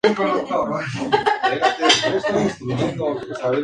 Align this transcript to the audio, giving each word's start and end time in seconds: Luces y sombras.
Luces 2.13 2.59
y 2.59 3.35
sombras. 3.37 3.41